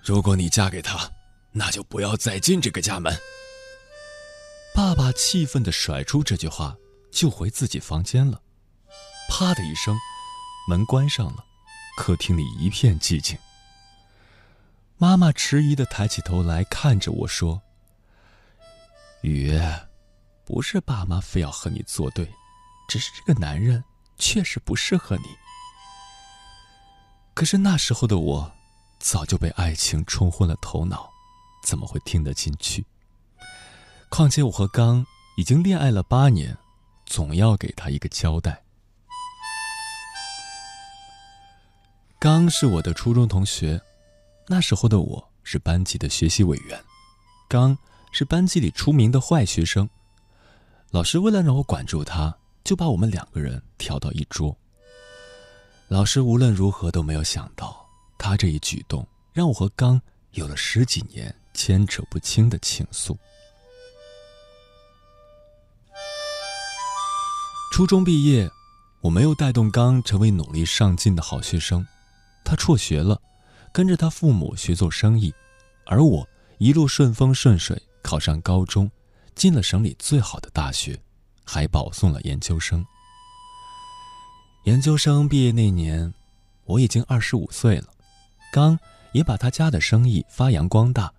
[0.09, 1.07] 如果你嫁给他，
[1.51, 3.15] 那就不要再进这个家门。
[4.73, 6.75] 爸爸气愤地甩出这句话，
[7.11, 8.41] 就回自己房间了。
[9.29, 9.95] 啪的一声，
[10.67, 11.45] 门关上了，
[11.95, 13.37] 客厅里一片寂静。
[14.97, 17.61] 妈妈迟疑地抬起头来看着我说
[19.21, 19.61] ：“雨，
[20.43, 22.27] 不是爸妈非要和你作对，
[22.87, 23.83] 只是这个男人
[24.17, 25.25] 确实不适合你。”
[27.35, 28.51] 可是那时候的我。
[28.99, 31.09] 早就被爱情冲昏了头脑，
[31.63, 32.85] 怎么会听得进去？
[34.09, 35.05] 况且我和刚
[35.37, 36.57] 已经恋爱了八年，
[37.05, 38.61] 总要给他一个交代。
[42.19, 43.81] 刚是我的初中同学，
[44.47, 46.83] 那时候的我是班级的学习委员，
[47.47, 47.77] 刚
[48.11, 49.89] 是班级里出名的坏学生。
[50.91, 52.35] 老师为了让我管住他，
[52.65, 54.57] 就把我们两个人调到一桌。
[55.87, 57.88] 老师无论如何都没有想到。
[58.19, 59.99] 他这一举动让我和刚
[60.33, 63.17] 有了十几年牵扯不清的情愫。
[67.71, 68.47] 初中毕业，
[69.01, 71.87] 我没有带动刚成为努力上进的好学生，
[72.43, 73.19] 他辍学了，
[73.71, 75.33] 跟着他父母学做生意，
[75.85, 76.27] 而我
[76.57, 78.91] 一路顺风顺水考上高中，
[79.33, 81.01] 进了省里最好的大学，
[81.45, 82.85] 还保送了研究生。
[84.65, 86.13] 研究生毕业那年，
[86.65, 87.93] 我已经二十五岁了。
[88.51, 88.77] 刚
[89.11, 91.11] 也把他家的生意发扬光大，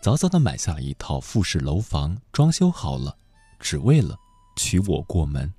[0.00, 3.16] 早早的买下了一套复式楼房，装修好了，
[3.60, 4.16] 只为了
[4.56, 5.52] 娶我过门。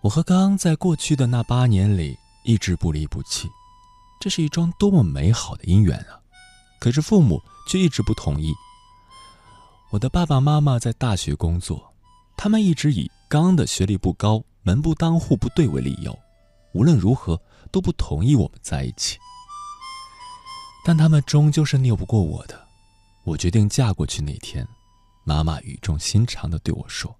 [0.00, 3.48] 我和刚在过去的那八年里一直不离不弃，
[4.20, 6.18] 这是一桩多么美好的姻缘啊！
[6.80, 8.52] 可是父母却一直不同意。
[9.90, 11.94] 我的爸爸妈妈在大学工作，
[12.36, 16.18] 他们一直以刚的学历不高、门不当户不对为理由，
[16.72, 17.40] 无论如何。
[17.70, 19.18] 都不同意我们在一起，
[20.84, 22.68] 但他们终究是拗不过我的。
[23.24, 24.68] 我决定嫁过去那天，
[25.24, 27.16] 妈妈语重心长地对我说：“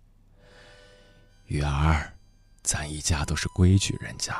[1.48, 2.12] 雨儿，
[2.62, 4.36] 咱一家都是规矩人家，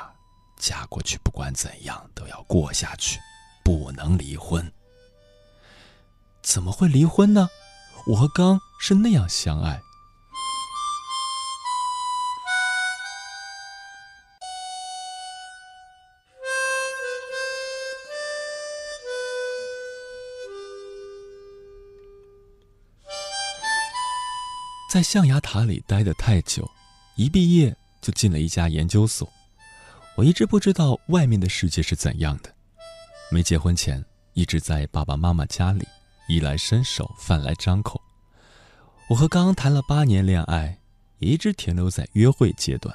[0.59, 3.19] 嫁过去不管怎样都要过下去，
[3.65, 4.71] 不能离婚。”
[6.45, 7.49] 怎么会离婚呢？
[8.09, 9.81] 我和刚是那样相爱。
[24.93, 26.71] 在象牙塔里待得太久，
[27.17, 29.27] 一毕业就进了一家研究所。
[30.17, 32.55] 我一直不知道外面的世界是怎样的。
[33.31, 35.89] 没结婚前，一直在爸爸妈妈家里，
[36.29, 37.99] 衣来伸手，饭来张口。
[39.09, 40.79] 我和刚谈了八年恋爱，
[41.21, 42.95] 也一直停留在约会阶段。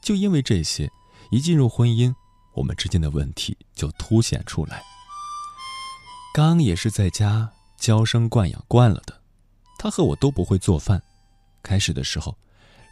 [0.00, 0.90] 就因为这些，
[1.30, 2.14] 一进入婚姻，
[2.54, 4.82] 我们之间的问题就凸显出来。
[6.32, 9.20] 刚也是在家娇生惯养惯了的，
[9.78, 11.02] 他和我都不会做饭。
[11.62, 12.36] 开始的时候，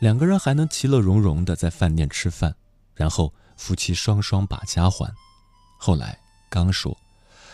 [0.01, 2.55] 两个人还能其乐融融的在饭店吃饭，
[2.95, 5.15] 然后夫妻双双把家还。
[5.79, 6.19] 后来
[6.51, 6.97] 刚说，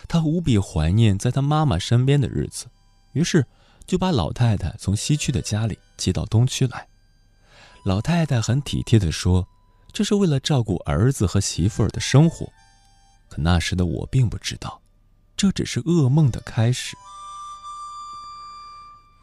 [0.09, 2.67] 他无比怀念在他妈妈身边的日子，
[3.13, 3.47] 于是
[3.87, 6.89] 就把老太太从西区的家里接到东区来。
[7.85, 9.47] 老太太很体贴的说，
[9.93, 12.47] 这是为了照顾儿子和媳妇儿的生活。
[13.29, 14.81] 可那时的我并不知道，
[15.37, 16.97] 这只是噩梦的开始。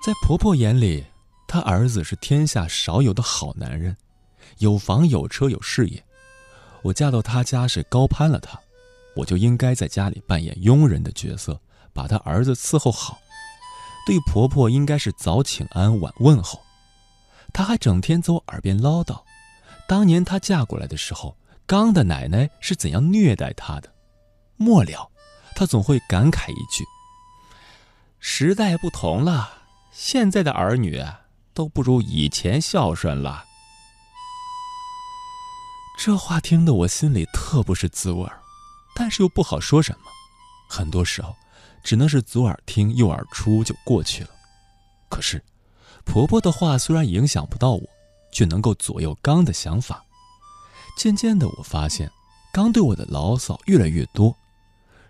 [0.06, 1.06] 在婆婆眼里。
[1.52, 3.98] 他儿子是天下少有的好男人，
[4.60, 6.06] 有房有车有事业。
[6.84, 8.60] 我嫁到他家是高攀了他，
[9.16, 11.60] 我就应该在家里扮演佣人的角色，
[11.92, 13.20] 把他儿子伺候好。
[14.06, 16.62] 对婆婆应该是早请安晚问候。
[17.52, 19.20] 他还整天在我耳边唠叨，
[19.88, 21.36] 当年她嫁过来的时候，
[21.66, 23.92] 刚的奶奶是怎样虐待他的。
[24.56, 25.10] 末了，
[25.56, 26.86] 他总会感慨一句
[28.22, 29.52] ：“时代不同了，
[29.92, 30.96] 现在的儿女
[31.60, 33.44] 都不如以前孝顺了。”
[36.00, 38.40] 这话听得我心里特不是滋味儿，
[38.96, 40.06] 但是又不好说什么。
[40.70, 41.36] 很多时候，
[41.84, 44.30] 只能是左耳听右耳出就过去了。
[45.10, 45.44] 可是，
[46.06, 47.82] 婆婆的话虽然影响不到我，
[48.32, 50.06] 却能够左右刚的想法。
[50.98, 52.10] 渐渐的，我发现
[52.54, 54.34] 刚对我的牢骚越来越多，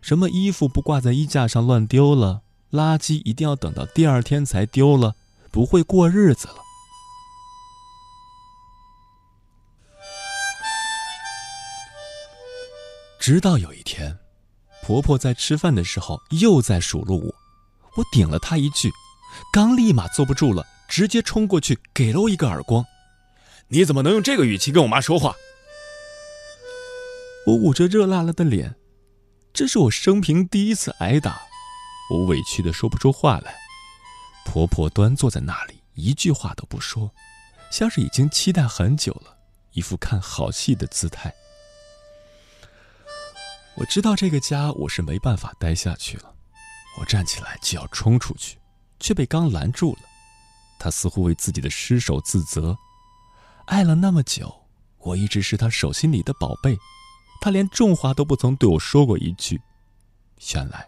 [0.01, 2.41] 什么衣服不挂在衣架上乱丢了，
[2.71, 5.15] 垃圾一定要等到第二天才丢了，
[5.51, 6.55] 不会过日子了。
[13.19, 14.17] 直到有一天，
[14.81, 17.25] 婆婆在吃饭的时候又在数落我，
[17.97, 18.89] 我顶了她一句，
[19.51, 22.83] 刚立马坐不住了，直接冲过去给了我一个耳光。
[23.67, 25.35] 你怎么能用这个语气跟我妈说话？
[27.45, 28.75] 我捂着热辣辣的脸，
[29.53, 31.39] 这是我生平第一次挨打，
[32.11, 33.59] 我委屈的说不出话来。
[34.45, 37.11] 婆婆端坐在那里，一句话都不说，
[37.71, 39.37] 像是已经期待很久了，
[39.73, 41.33] 一副看好戏的姿态。
[43.75, 46.33] 我知道这个家我是没办法待下去了，
[46.99, 48.57] 我站起来就要冲出去，
[48.99, 49.99] 却被刚拦住了。
[50.79, 52.77] 他似乎为自己的失手自责。
[53.65, 54.65] 爱了那么久，
[54.97, 56.77] 我一直是他手心里的宝贝，
[57.39, 59.61] 他连重话都不曾对我说过一句。
[60.53, 60.85] 原来，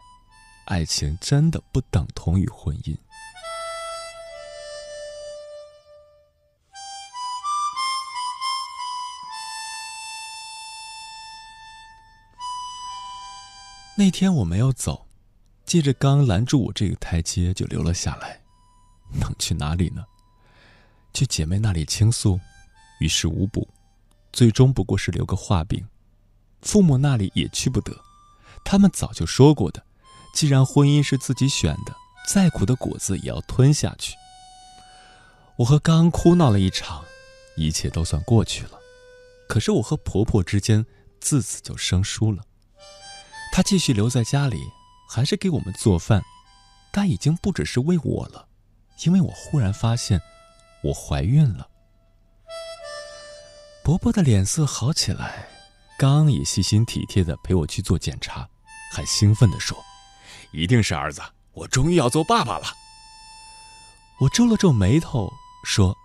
[0.66, 2.98] 爱情真的不等同于婚姻。
[14.02, 15.06] 那天我没有走，
[15.64, 18.42] 借着刚拦住我这个台阶就留了下来。
[19.12, 20.04] 能去哪里呢？
[21.14, 22.40] 去姐妹那里倾诉，
[23.00, 23.70] 于事无补，
[24.34, 25.88] 最终不过是留个话柄。
[26.64, 27.96] 父母那里也去不得，
[28.66, 29.86] 他们早就说过的，
[30.34, 31.96] 既然婚姻是自己选的，
[32.28, 34.16] 再苦的果子也要吞下去。
[35.58, 37.06] 我和刚哭闹了一场，
[37.56, 38.80] 一切都算过去了。
[39.48, 40.84] 可是我和婆婆之间
[41.20, 42.42] 自此就生疏了。
[43.52, 44.72] 她继续留在家里，
[45.10, 46.24] 还是给我们做饭，
[46.92, 48.48] 但已经不只是为我了，
[49.04, 50.22] 因为我忽然发现，
[50.82, 51.68] 我怀孕了。
[53.84, 55.48] 伯伯的脸色好起来，
[55.98, 58.48] 刚也细心体贴的陪我去做检查，
[58.94, 59.78] 还兴奋的说
[60.54, 61.22] ：“一定是儿子，
[61.54, 62.68] 我终于要做爸爸了。”
[64.22, 65.34] 我皱了皱眉头
[65.66, 65.98] 说：“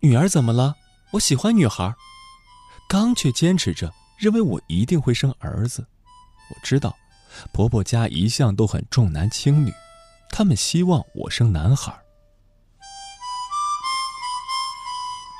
[0.00, 0.74] 女儿怎么了？
[1.12, 1.94] 我喜欢女孩。”
[2.88, 5.86] 刚却坚持着认为我一定会生儿子。
[6.50, 6.96] 我知道，
[7.52, 9.72] 婆婆家一向都很重男轻女，
[10.30, 11.96] 他们希望我生男孩。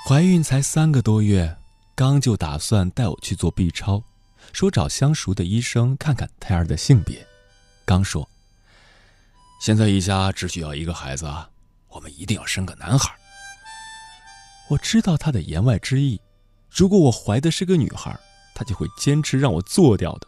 [0.07, 1.57] 怀孕才三个多月，
[1.95, 4.03] 刚就打算带我去做 B 超，
[4.53, 7.27] 说找相熟的医生看看胎儿的性别。
[7.85, 8.29] 刚说
[9.61, 11.51] ：“现在一家只需要一个孩子啊，
[11.89, 13.15] 我们一定要生个男孩。”
[14.71, 16.21] 我知道他的言外之意，
[16.71, 18.19] 如果我怀的是个女孩，
[18.55, 20.27] 他就会坚持让我做掉的。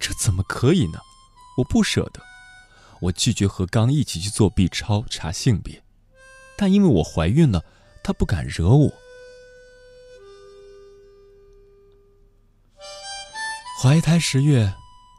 [0.00, 0.98] 这怎么可以呢？
[1.58, 2.22] 我不舍得，
[3.00, 5.82] 我拒绝和刚一起去做 B 超查性别，
[6.56, 7.62] 但因为我怀孕了，
[8.02, 8.90] 他不敢惹我。
[13.82, 14.74] 怀胎十月，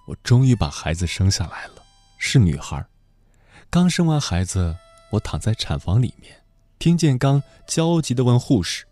[0.08, 1.84] 我终于把孩子生下来了，
[2.18, 2.84] 是女孩。
[3.70, 4.76] 刚生完孩子，
[5.12, 6.44] 我躺在产房里面，
[6.80, 8.86] 听见刚焦急的问护士：“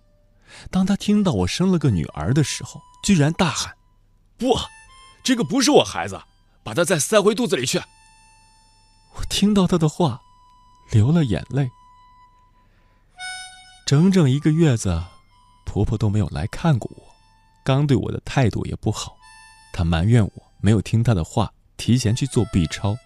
[0.70, 3.76] 当他听到我生了个女儿的时候，居然大喊
[4.38, 4.56] ：‘不！’”
[5.30, 6.19] 这个不是我孩子，
[6.63, 7.80] 把他再塞回肚子里去。
[9.13, 10.19] 我听到他的话，
[10.89, 11.69] 流了眼泪。
[13.86, 15.03] 整整一个月子，
[15.67, 17.03] 婆婆都没有来看过我，
[17.63, 19.15] 刚对我的态度也不好，
[19.71, 22.97] 她埋怨我没有听她的话，提前去做 B 超。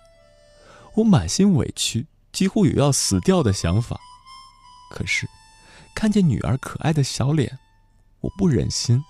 [0.93, 3.99] 我满心委屈，几乎有要死掉的想法。
[4.89, 5.27] 可是，
[5.93, 7.59] 看见女儿可爱的小脸，
[8.21, 9.03] 我不忍心。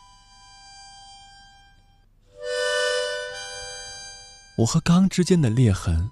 [4.55, 6.09] 我和刚之间的裂痕，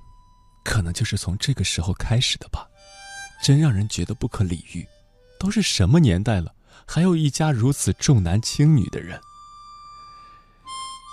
[0.64, 2.68] 可能就是从这个时候开始的吧，
[3.44, 4.88] 真让人觉得不可理喻。
[5.40, 6.54] 都是什么年代了，
[6.88, 9.20] 还有一家如此重男轻女的人？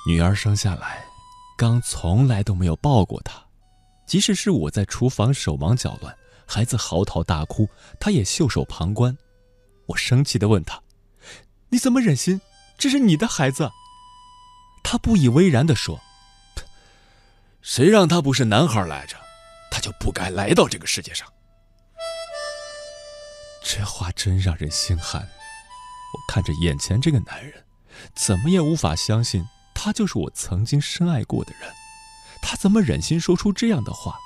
[0.06, 1.04] 女儿生下来，
[1.56, 3.42] 刚从来都没有抱过她，
[4.06, 6.14] 即使是我在厨房手忙脚乱，
[6.46, 7.68] 孩子嚎啕大哭，
[8.00, 9.16] 他也袖手旁观。
[9.86, 10.80] 我生气的问他
[11.68, 12.40] ：“你怎么忍心？
[12.78, 13.70] 这是你的孩子。”
[14.82, 16.00] 他不以为然的说。
[17.62, 19.16] 谁让他不是男孩来着，
[19.70, 21.26] 他就不该来到这个世界上。
[23.62, 25.20] 这话真让人心寒。
[25.22, 27.64] 我看着眼前这个男人，
[28.14, 29.44] 怎么也无法相信
[29.74, 31.70] 他就是我曾经深爱过的人。
[32.40, 34.18] 他怎么忍心说出这样的话？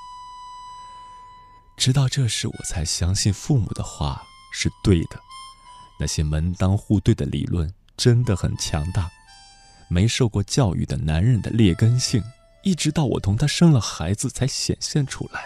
[1.77, 4.23] 直到这时，我才相信父母的话
[4.53, 5.19] 是对的。
[5.99, 9.11] 那些门当户对的理论真的很强大。
[9.89, 12.23] 没受过教育的男人的劣根性，
[12.63, 15.45] 一直到我同他生了孩子才显现出来。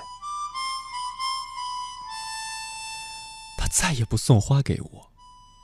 [3.58, 5.10] 他再也不送花给我，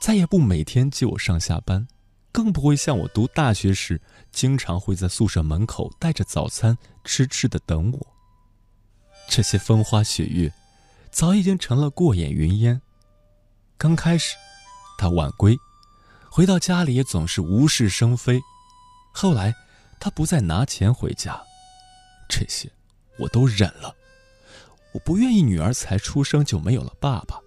[0.00, 1.86] 再也不每天接我上下班，
[2.32, 4.00] 更不会像我读大学时，
[4.32, 8.07] 经常会在宿舍门口带着早餐痴痴的等我。
[9.28, 10.53] 这些风花雪月，
[11.11, 12.80] 早已经成了过眼云烟。
[13.76, 14.36] 刚开始，
[14.98, 15.57] 他晚归，
[16.30, 18.40] 回到家里也总是无事生非。
[19.12, 19.55] 后来，
[20.03, 21.40] 他不再拿钱回家，
[22.28, 22.68] 这些
[23.20, 23.94] 我都忍了。
[24.92, 27.38] 我不愿意女儿才出生就没有了爸爸。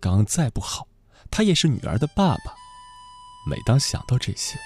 [0.00, 0.88] 刚再不好，
[1.30, 2.52] 他也是女儿的爸爸。
[3.48, 4.58] 每当想到这些，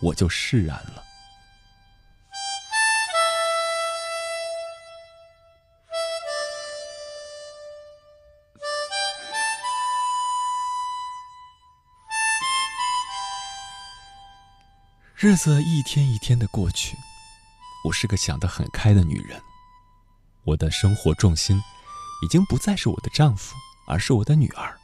[0.00, 1.02] 我就释然了。
[15.18, 16.94] 日子一天一天的过去，
[17.82, 19.40] 我是个想得很开的女人。
[20.44, 21.58] 我的生活重心
[22.22, 23.56] 已经不再是我的丈夫，
[23.86, 24.78] 而是我的女儿。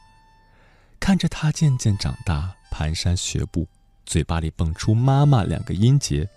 [0.99, 3.67] 看着她渐渐长大，蹒跚学步，
[4.07, 6.27] 嘴巴里蹦出“妈妈”两个音节，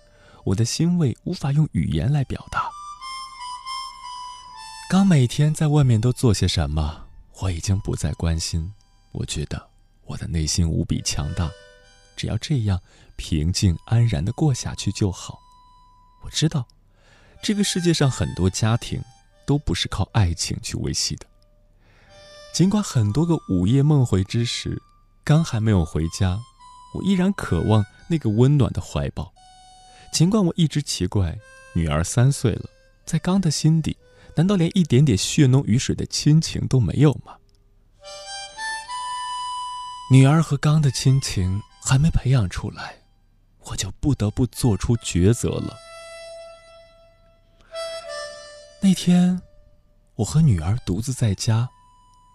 [0.43, 2.69] 我的欣慰无法用语言来表达。
[4.91, 7.07] 刚每天在外面都做些什么，
[7.41, 8.71] 我已经不再关心。
[9.11, 9.69] 我觉得
[10.05, 11.49] 我的内心无比强大。
[12.17, 12.81] 只要这样
[13.15, 15.39] 平静安然的过下去就好。
[16.23, 16.67] 我知道，
[17.41, 19.01] 这个世界上很多家庭
[19.45, 21.25] 都不是靠爱情去维系的。
[22.53, 24.81] 尽管很多个午夜梦回之时，
[25.23, 26.39] 刚还没有回家，
[26.95, 29.31] 我依然渴望那个温暖的怀抱。
[30.11, 31.37] 尽管我一直奇怪，
[31.73, 32.69] 女儿三岁了，
[33.05, 33.95] 在刚的心底，
[34.35, 37.37] 难道连一点点血浓于水的亲情都没有吗？
[40.09, 41.61] 女儿和刚的亲情。
[41.87, 42.97] 还没培养出来，
[43.59, 45.73] 我就不得不做出抉择了。
[48.81, 49.41] 那天，
[50.15, 51.69] 我和女儿独自在家，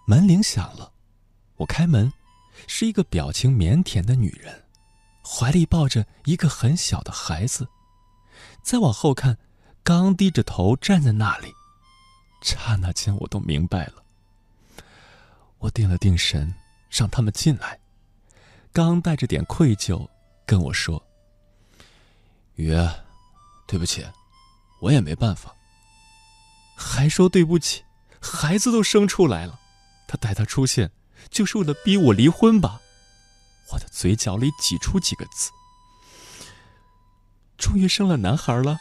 [0.07, 0.91] 门铃响了，
[1.57, 2.11] 我开门，
[2.65, 4.63] 是一个表情腼腆的女人，
[5.23, 7.67] 怀里抱着一个很小的孩子。
[8.63, 9.37] 再往后看，
[9.83, 11.53] 刚低着头站在那里，
[12.41, 14.03] 刹那间我都明白了。
[15.59, 16.51] 我定了定神，
[16.89, 17.79] 让他们进来。
[18.73, 20.09] 刚带着点愧疚
[20.47, 21.05] 跟我说
[22.57, 22.75] ：“雨，
[23.67, 24.03] 对不起，
[24.81, 25.55] 我也没办法。”
[26.75, 27.83] 还说对不起，
[28.19, 29.59] 孩子都生出来了，
[30.07, 30.89] 他带他出现
[31.29, 32.81] 就是为了逼我离婚吧？
[33.71, 35.51] 我的嘴角里挤出几个字
[37.55, 38.79] ：“终于生了男孩了。”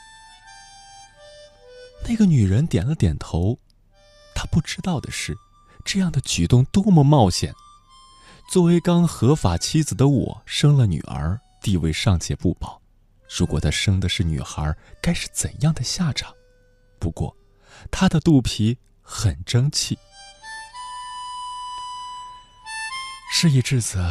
[2.09, 3.59] 那个女人点了点头，
[4.35, 5.37] 她不知道的是，
[5.85, 7.55] 这样的举动多么冒险。
[8.53, 12.79] 作为刚合法妻子的我，生了女儿，地位尚且不保。
[13.27, 16.31] 如果她生的是女孩，该是怎样的下场？
[16.99, 17.35] 不过，
[17.91, 19.99] 她的肚皮很争气。
[23.33, 24.05] 事已至此，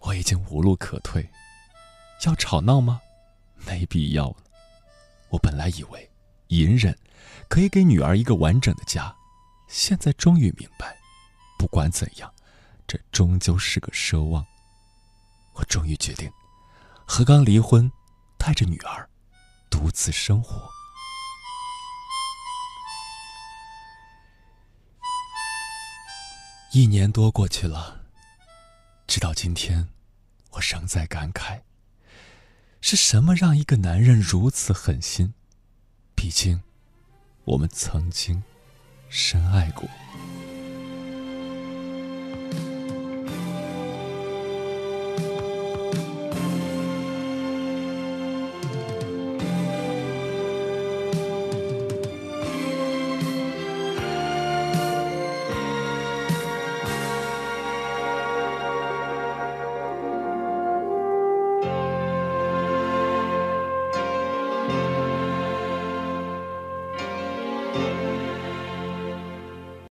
[0.00, 1.30] 我已经无路可退。
[2.24, 3.00] 要吵闹吗？
[3.64, 4.36] 没必要了。
[5.28, 6.10] 我本来以为，
[6.48, 6.98] 隐忍
[7.46, 9.14] 可以给女儿一个完整的家，
[9.68, 10.96] 现在终于明白，
[11.56, 12.32] 不管怎样。
[12.86, 14.46] 这终究是个奢望。
[15.54, 16.30] 我终于决定
[17.06, 17.90] 和刚离婚，
[18.38, 19.08] 带着女儿
[19.70, 20.70] 独自生活。
[26.72, 28.04] 一年多过去了，
[29.06, 29.88] 直到今天，
[30.50, 31.62] 我仍在感慨：
[32.82, 35.32] 是什么让一个男人如此狠心？
[36.14, 36.62] 毕竟，
[37.44, 38.42] 我们曾经
[39.08, 39.88] 深爱过。